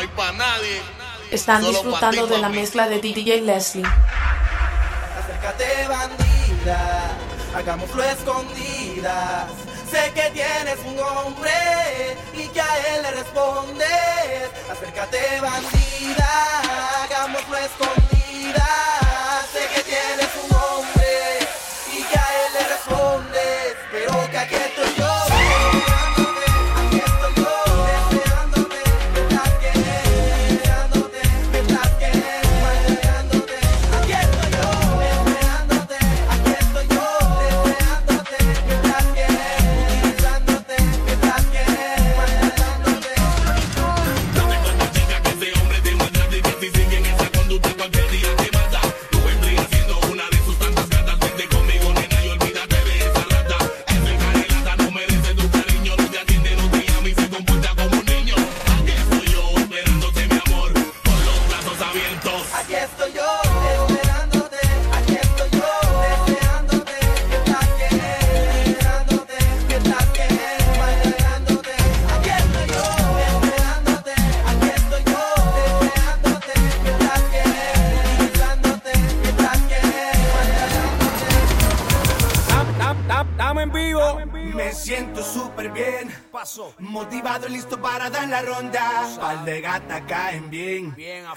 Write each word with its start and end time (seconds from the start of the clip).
hay 0.00 0.08
para 0.08 0.32
nadie. 0.32 0.80
Están 1.30 1.62
disfrutando 1.62 2.26
de 2.26 2.38
la 2.38 2.48
mezcla 2.48 2.88
de 2.88 3.00
DJ 3.00 3.42
Leslie. 3.42 3.84
Acércate, 5.18 5.86
bandida, 5.88 7.10
hagámoslo 7.54 8.02
escondidas. 8.02 9.50
Sé 9.90 10.12
que 10.14 10.30
tienes 10.30 10.78
un 10.86 10.98
hombre 11.00 12.16
y 12.32 12.48
que 12.48 12.60
a 12.60 12.78
él 12.88 13.02
le 13.02 13.10
respondes. 13.12 14.50
Acércate, 14.70 15.40
bandida, 15.40 16.62
hagámoslo 17.04 17.56
escondidas. 17.58 19.46
Sé 19.52 19.60
que 19.74 19.82
tienes 19.82 20.30
un 20.44 20.56
hombre 20.56 21.38
y 21.92 22.02
que 22.02 22.18
a 22.18 22.28
él 22.42 22.52
le 22.54 22.68
respondes. 22.74 23.76
Pero 23.92 24.30
que 24.30 24.38
aquí 24.38 24.54
estoy 24.54 24.99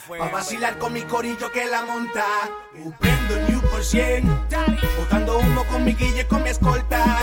A 0.09 0.27
vacilar 0.27 0.77
con 0.79 0.91
mi 0.91 1.01
corillo 1.03 1.49
que 1.51 1.65
la 1.65 1.85
monta. 1.85 2.25
Prendo 2.99 3.35
New 3.47 3.61
por 3.61 3.83
100. 3.83 4.25
Botando 4.97 5.37
humo 5.37 5.63
con 5.65 5.85
mi 5.85 5.93
guille 5.93 6.27
con 6.27 6.43
mi 6.43 6.49
escolta. 6.49 7.19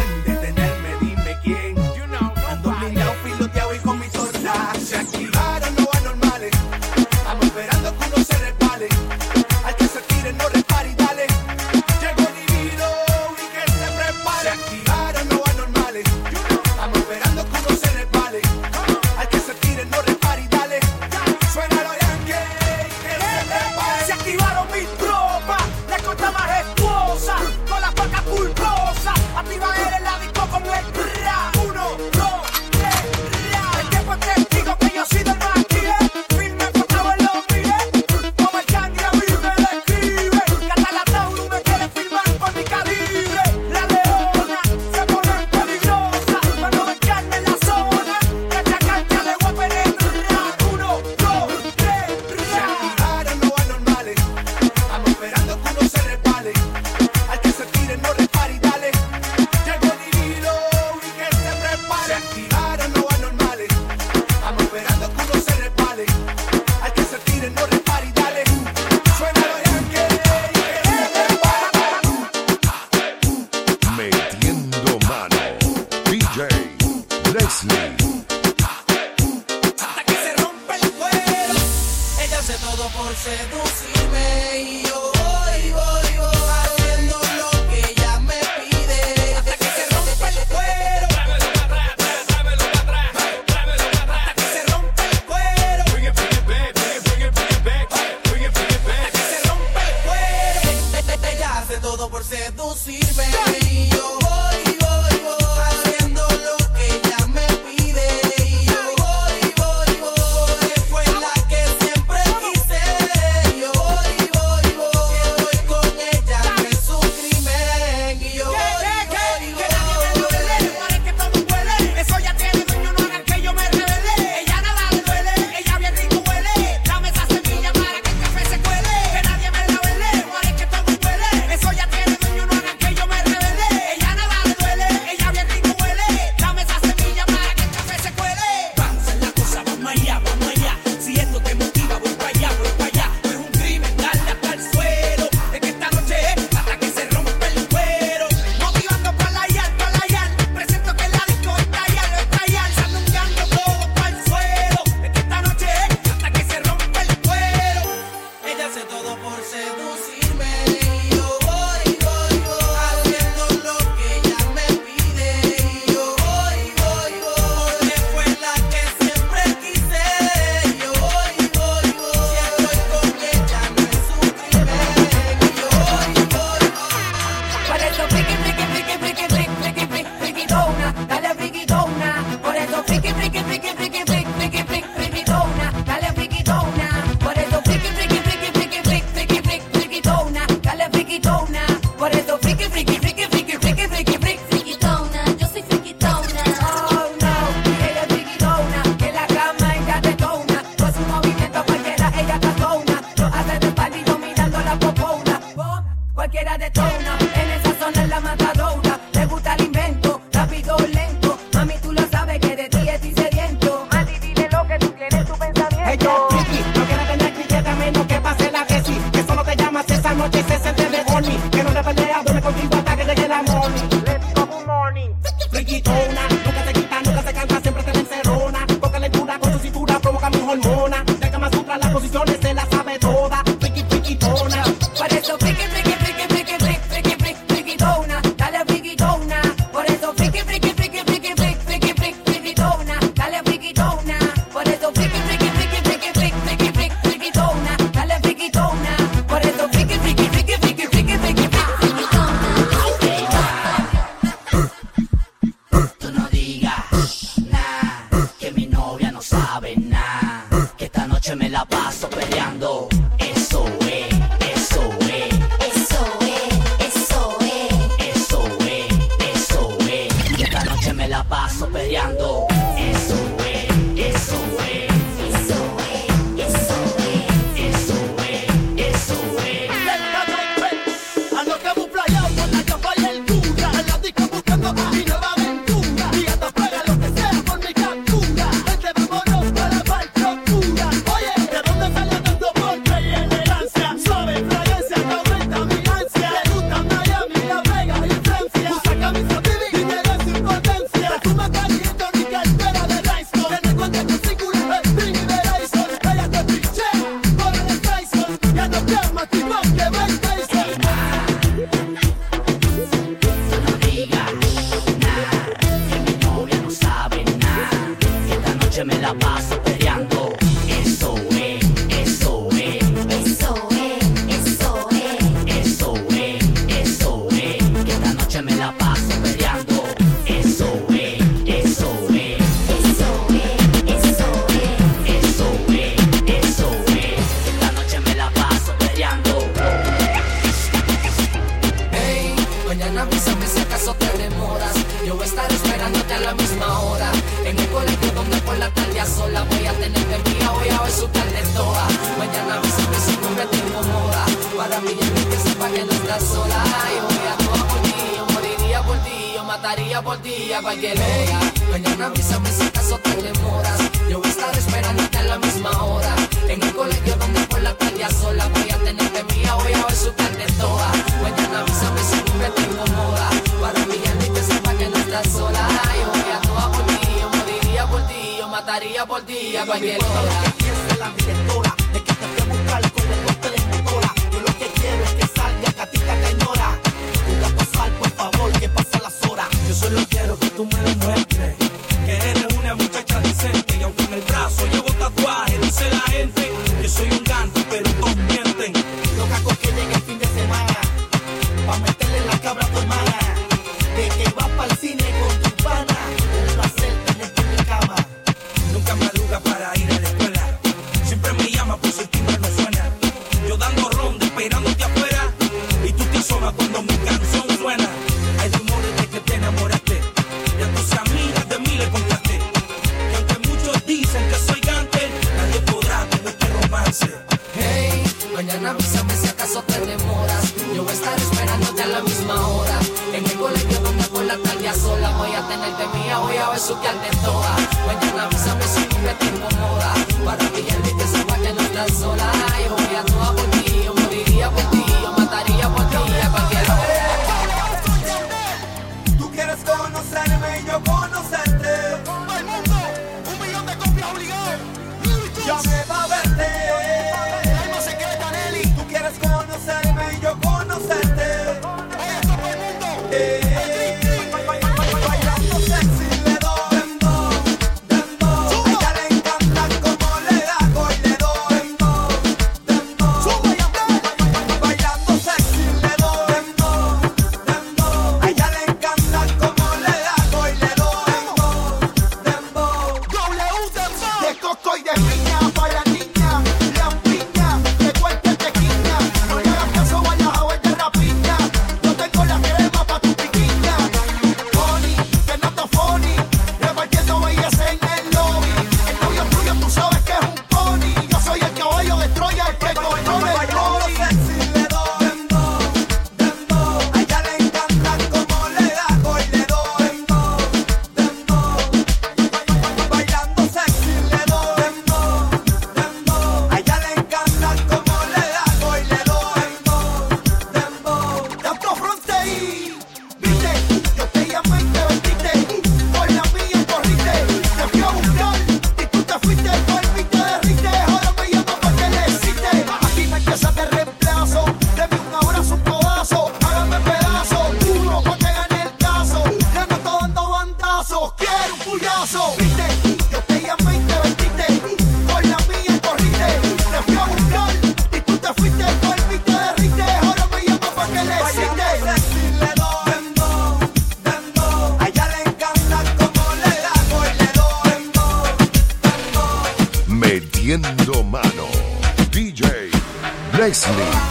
Leslie. 563.61 564.10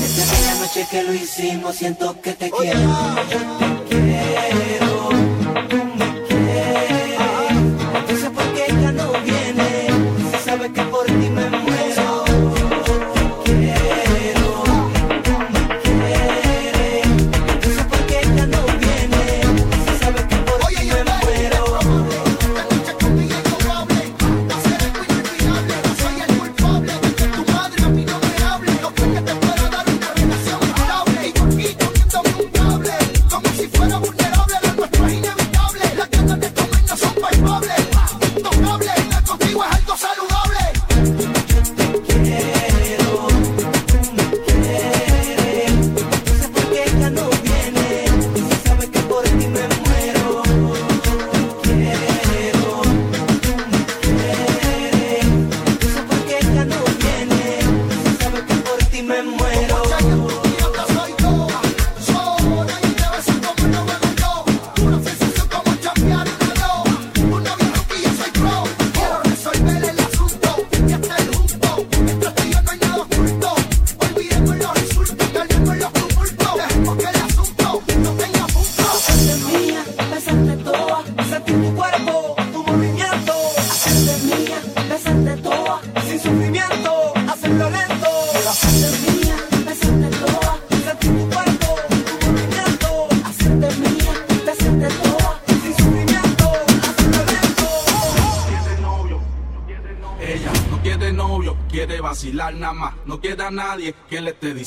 Desde 0.00 0.22
aquella 0.22 0.54
noche 0.56 0.86
que 0.90 1.02
lo 1.02 1.12
hicimos, 1.14 1.76
siento 1.76 2.20
que 2.20 2.32
te 2.32 2.50
quiero, 2.50 2.78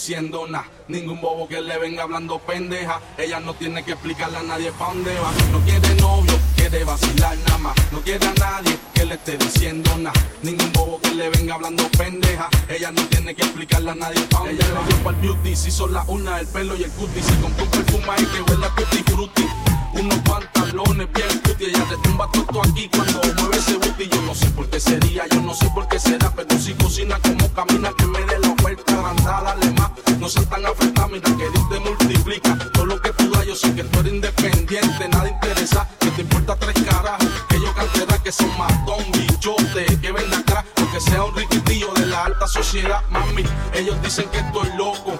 diciendo 0.01 0.47
nada. 0.47 0.65
Ningún 0.87 1.21
bobo 1.21 1.47
que 1.47 1.61
le 1.61 1.77
venga 1.77 2.01
hablando 2.01 2.39
pendeja. 2.39 2.99
Ella 3.19 3.39
no 3.39 3.53
tiene 3.53 3.83
que 3.83 3.91
explicarle 3.91 4.37
a 4.37 4.41
nadie 4.41 4.71
pa' 4.71 4.87
dónde 4.87 5.13
va. 5.19 5.31
No 5.51 5.59
quiere 5.59 5.93
novio, 6.01 6.39
quiere 6.55 6.83
vacilar 6.83 7.37
nada 7.37 7.57
más. 7.59 7.75
No 7.91 7.99
quiere 8.01 8.25
a 8.25 8.33
nadie 8.33 8.79
que 8.95 9.05
le 9.05 9.13
esté 9.13 9.37
diciendo 9.37 9.95
nada. 9.99 10.19
Ningún 10.41 10.73
bobo 10.73 10.99
que 11.01 11.13
le 11.13 11.29
venga 11.29 11.53
hablando 11.53 11.87
pendeja. 11.91 12.49
Ella 12.67 12.91
no 12.91 13.05
tiene 13.09 13.35
que 13.35 13.43
explicarle 13.43 13.91
a 13.91 13.95
nadie 13.95 14.21
pa' 14.21 14.39
dónde 14.39 14.53
Ella 14.55 14.73
va. 14.73 14.87
Ella 14.87 15.03
para 15.03 15.17
el 15.17 15.21
beauty, 15.21 15.55
si 15.55 15.69
son 15.69 15.93
la 15.93 16.03
una, 16.07 16.39
el 16.39 16.47
pelo 16.47 16.75
y 16.75 16.83
el 16.83 16.91
cutie. 16.93 17.21
Se 17.21 17.39
compró 17.39 17.65
un 17.65 17.69
perfume 17.69 18.09
ahí 18.09 18.25
que 18.25 18.41
huele 18.41 18.65
a 18.65 18.75
tutti 18.75 19.03
frutti. 19.03 19.70
Unos 20.01 20.17
pantalones 20.19 21.07
bien 21.13 21.41
cutie. 21.43 21.69
Ella 21.69 21.85
te 21.87 21.97
tumba 21.97 22.27
todo 22.31 22.61
aquí 22.63 22.89
cuando 22.89 23.21
mueve 23.37 23.57
ese 23.57 23.77
booty. 23.77 24.09
Yo 24.09 24.21
no 24.23 24.33
sé 24.33 24.49
por 24.49 24.67
qué 24.67 24.79
sería, 24.79 25.27
yo 25.27 25.41
no 25.41 25.53
sé 25.53 25.69
por 25.75 25.87
qué 25.87 25.99
será. 25.99 26.33
Pero 26.35 26.59
si 26.59 26.73
cocina 26.73 27.19
como 27.21 27.47
camina, 27.53 27.91
que 27.95 28.07
me 28.07 28.19
dé 28.21 28.39
la 28.39 28.49
oferta. 28.49 29.09
Anda, 29.09 29.41
dale 29.43 29.71
más. 29.73 29.91
No 30.19 30.27
sean 30.27 30.47
tan 30.47 30.65
afectados, 30.65 31.11
mira 31.11 31.29
que 31.37 31.49
Dios 31.49 31.69
te 31.69 31.79
multiplica. 31.79 32.57
Todo 32.73 32.85
lo 32.87 32.99
que 32.99 33.11
tú 33.13 33.29
das, 33.29 33.45
yo 33.45 33.55
sé 33.55 33.75
que 33.75 33.83
tú 33.83 33.99
eres 33.99 34.13
independiente. 34.13 35.07
Nada 35.09 35.29
interesa, 35.29 35.87
que 35.99 36.09
te 36.09 36.21
importa 36.21 36.55
tres 36.55 36.83
carajos. 36.83 37.27
Que 37.47 37.59
yo 37.59 37.71
cantera 37.75 38.17
que 38.23 38.31
son 38.31 38.57
matón, 38.57 39.05
bichote, 39.11 39.85
que 40.01 40.11
ven 40.11 40.33
atrás. 40.33 40.65
Aunque 40.91 41.09
sea 41.09 41.23
un 41.23 41.33
riquitillo 41.33 41.87
de 41.93 42.05
la 42.07 42.25
alta 42.25 42.45
sociedad, 42.49 43.01
mami. 43.11 43.45
Ellos 43.73 43.95
dicen 44.01 44.27
que 44.29 44.39
estoy 44.39 44.67
loco. 44.75 45.17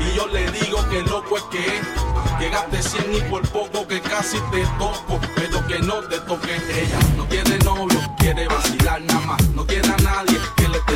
Y 0.00 0.16
yo 0.16 0.26
le 0.28 0.50
digo 0.52 0.78
que 0.88 1.02
loco 1.02 1.36
es 1.36 1.42
que 1.50 1.58
es. 1.58 1.82
Que 2.38 2.48
gaste 2.48 2.82
100 2.82 3.14
y 3.14 3.20
por 3.28 3.46
poco 3.48 3.86
que 3.86 4.00
casi 4.00 4.38
te 4.50 4.64
toco. 4.78 5.20
Pero 5.34 5.66
que 5.66 5.80
no 5.80 5.96
te 6.04 6.18
toque 6.20 6.56
ella. 6.56 6.98
No 7.14 7.28
quiere 7.28 7.58
novio, 7.58 8.00
quiere 8.16 8.48
vacilar 8.48 9.02
nada 9.02 9.20
más. 9.20 9.48
No 9.50 9.66
quiere 9.66 9.86
a 9.86 9.96
nadie 9.98 10.40
que 10.56 10.66
le 10.66 10.78
esté 10.78 10.95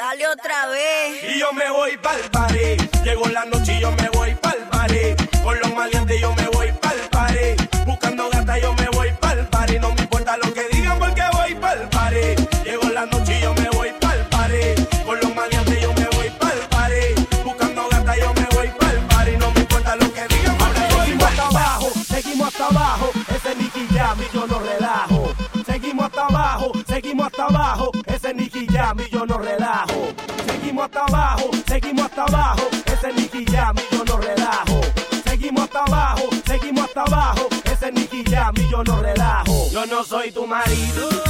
Dale 0.00 0.26
otra 0.28 0.66
vez. 0.68 1.24
Y 1.24 1.40
yo 1.40 1.52
me 1.52 1.68
voy 1.68 1.94
pa'l 1.98 2.22
Llegó 3.04 3.26
la 3.28 3.44
noche 3.44 3.76
y 3.76 3.80
yo 3.80 3.92
me 3.92 4.08
voy 4.08 4.34
pa'l 4.34 4.56
Con 5.42 5.60
los 5.60 5.74
maleantes 5.74 6.18
yo 6.18 6.34
me 6.36 6.46
voy 6.48 6.72
hasta 31.00 31.16
abajo, 31.16 31.50
seguimos 31.66 32.04
hasta 32.06 32.22
abajo. 32.24 32.68
Ese 32.86 33.08
es 33.08 33.16
Nicky 33.16 33.44
Jam 33.50 33.76
y 33.76 33.94
yo 33.94 34.04
no 34.04 34.18
relajo. 34.18 34.80
Seguimos 35.24 35.64
hasta 35.64 35.84
abajo, 35.84 36.22
seguimos 36.46 36.84
hasta 36.84 37.02
abajo. 37.02 37.48
Ese 37.64 37.88
es 37.88 37.94
Nicky 37.94 38.24
Jam 38.30 38.54
y 38.56 38.70
yo 38.70 38.84
no 38.84 39.00
relajo. 39.00 39.70
Yo 39.70 39.86
no 39.86 40.04
soy 40.04 40.30
tu 40.32 40.46
marido. 40.46 41.29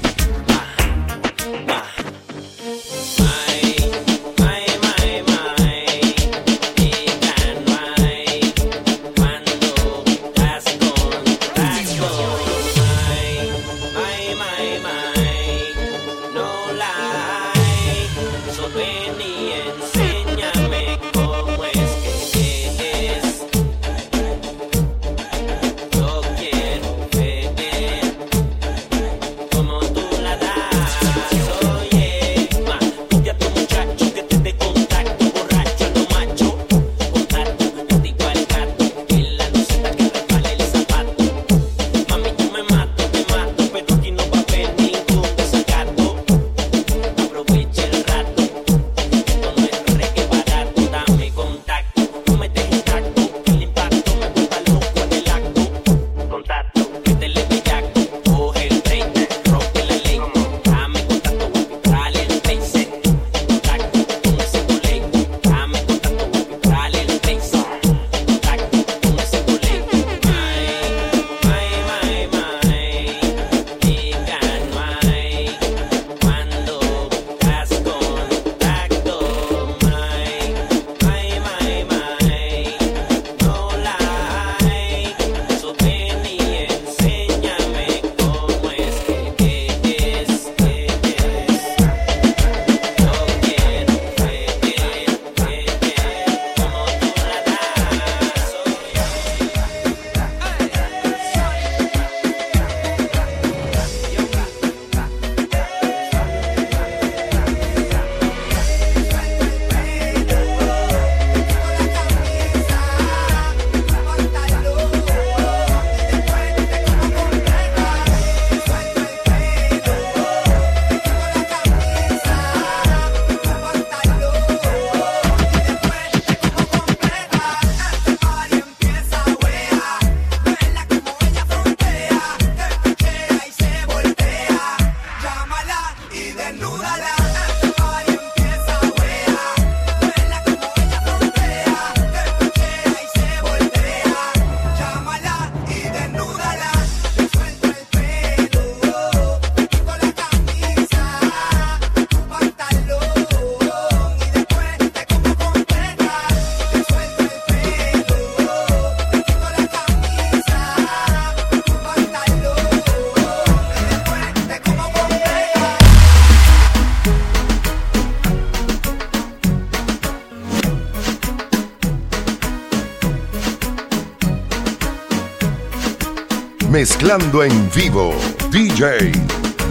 mezclando 176.81 177.43
en 177.43 177.69
vivo. 177.75 178.11
DJ 178.49 179.11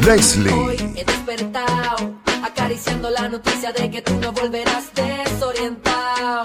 Leslie. 0.07 0.53
Hoy 0.53 0.77
he 0.95 1.05
despertado, 1.05 2.15
acariciando 2.41 3.11
la 3.11 3.29
noticia 3.29 3.73
de 3.73 3.91
que 3.91 4.01
tú 4.01 4.15
no 4.21 4.31
volverás 4.31 4.85
desorientado. 4.95 6.45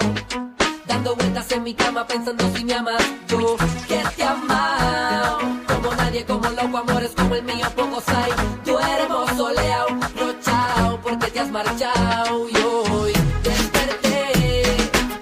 Dando 0.87 1.15
vueltas 1.17 1.51
en 1.51 1.61
mi 1.61 1.75
cama 1.75 2.07
pensando 2.07 2.43
si 2.55 2.65
me 2.65 2.73
amas 2.73 3.03
yo, 3.27 3.57
que 3.87 4.01
te 4.17 4.23
amado. 4.23 5.37
Como 5.67 5.93
nadie, 5.97 6.25
como 6.25 6.49
loco, 6.49 6.77
amores 6.79 7.11
como 7.15 7.35
el 7.35 7.43
mío, 7.43 7.67
pocos 7.75 8.07
hay. 8.07 8.31
Tú 8.65 8.79
hermoso 8.79 9.35
soleado, 9.35 9.89
no 9.91 10.99
porque 11.03 11.27
te 11.27 11.41
has 11.41 11.51
marchado. 11.51 12.49
Y 12.49 12.57
hoy 12.57 13.13
desperté 13.43 14.63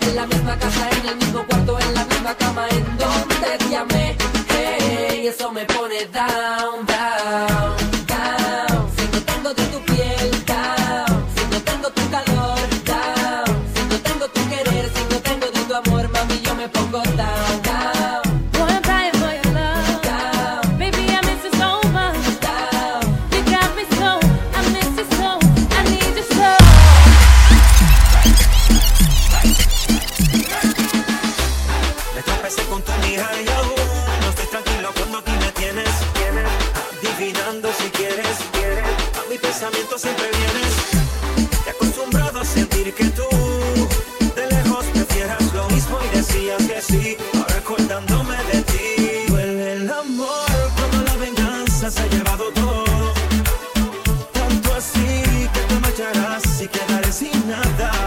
en 0.08 0.16
la 0.16 0.26
misma 0.26 0.58
casa, 0.58 0.90
en 1.02 1.06
el 1.10 1.16
mismo 1.18 1.46
cuarto, 1.46 1.78
en 1.80 1.94
la 1.96 2.06
misma 2.06 2.34
cama, 2.36 2.66
en 2.70 2.98
donde 2.98 3.58
te 3.68 3.76
amé. 3.76 4.33
eso 5.34 5.52
me 5.52 5.66
pone 5.66 5.83
nada. 57.46 58.03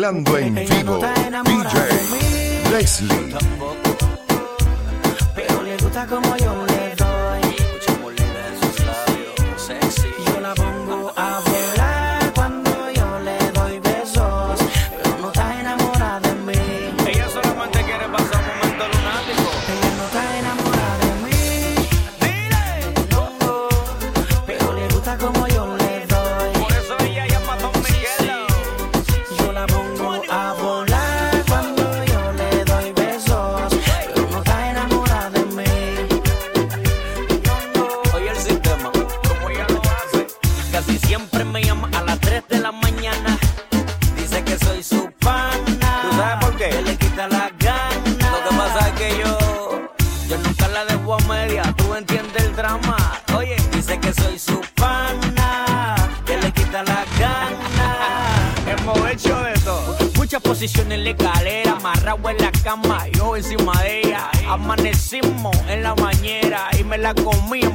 mezclando 0.00 0.38
en 0.38 0.79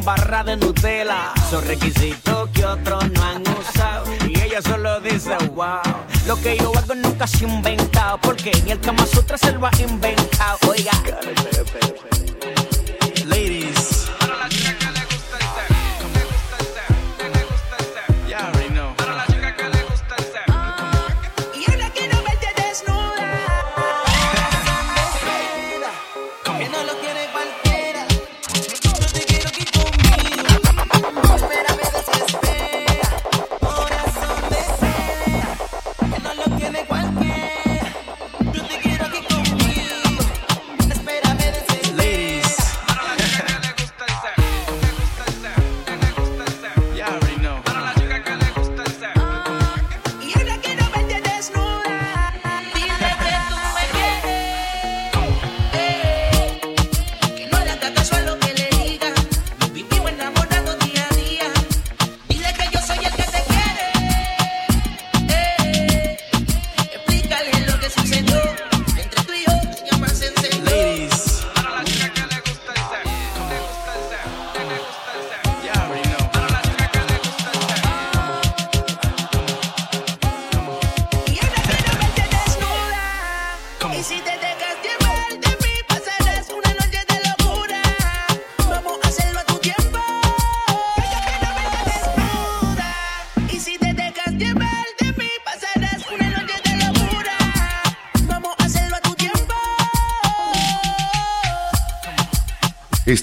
barra 0.06 0.44
de 0.44 0.56
Nutella. 0.56 1.34
Son 1.50 1.66
requisitos 1.66 2.50
que 2.54 2.64
otros 2.64 3.04
no 3.12 3.24
han 3.24 3.42
usado. 3.58 4.06
Y 4.30 4.40
ella 4.40 4.62
solo 4.62 5.02
dice, 5.02 5.36
wow. 5.54 5.82
Lo 6.28 6.40
que 6.42 6.58
yo 6.58 6.72
hago 6.78 6.96
nunca 6.96 7.28
se 7.28 7.46
ha 7.46 7.50
inventado. 7.50 8.20
Porque 8.22 8.52
ni 8.64 8.72
el 8.72 8.80
Kama 8.80 9.06
Sutra 9.08 9.38
se 9.38 9.52
lo 9.52 9.66
ha 9.66 9.72
inventado. 9.82 10.60
Oiga. 10.70 10.92